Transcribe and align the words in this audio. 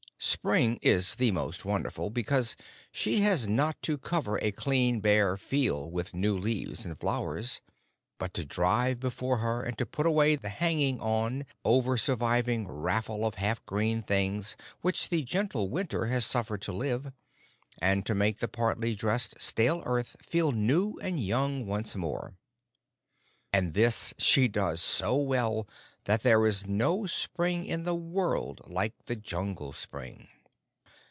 Spring 0.23 0.77
is 0.83 1.15
the 1.15 1.31
most 1.31 1.65
wonderful, 1.65 2.11
because 2.11 2.55
she 2.91 3.21
has 3.21 3.47
not 3.47 3.81
to 3.81 3.97
cover 3.97 4.37
a 4.43 4.51
clean, 4.51 4.99
bare 4.99 5.35
field 5.35 5.91
with 5.91 6.13
new 6.13 6.37
leaves 6.37 6.85
and 6.85 6.99
flowers, 6.99 7.59
but 8.19 8.31
to 8.31 8.45
drive 8.45 8.99
before 8.99 9.37
her 9.37 9.63
and 9.63 9.79
to 9.79 9.85
put 9.85 10.05
away 10.05 10.35
the 10.35 10.47
hanging 10.49 10.99
on, 10.99 11.43
over 11.65 11.97
surviving 11.97 12.67
raffle 12.67 13.25
of 13.25 13.33
half 13.35 13.65
green 13.65 14.03
things 14.03 14.55
which 14.81 15.09
the 15.09 15.23
gentle 15.23 15.71
winter 15.71 16.05
has 16.05 16.23
suffered 16.23 16.61
to 16.61 16.71
live, 16.71 17.11
and 17.81 18.05
to 18.05 18.13
make 18.13 18.37
the 18.37 18.47
partly 18.47 18.93
dressed 18.93 19.41
stale 19.41 19.81
earth 19.87 20.15
feel 20.21 20.51
new 20.51 20.99
and 21.01 21.19
young 21.19 21.65
once 21.65 21.95
more. 21.95 22.35
And 23.51 23.73
this 23.73 24.13
she 24.19 24.47
does 24.47 24.81
so 24.81 25.17
well 25.17 25.67
that 26.05 26.23
there 26.23 26.47
is 26.47 26.65
no 26.65 27.05
spring 27.05 27.63
in 27.65 27.83
the 27.83 27.93
world 27.93 28.59
like 28.65 28.95
the 29.05 29.15
Jungle 29.15 29.71
spring. 29.71 30.29